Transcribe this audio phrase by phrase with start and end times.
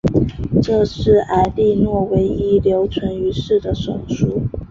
[0.63, 4.41] 这是埃莉诺唯一留存于世的手书。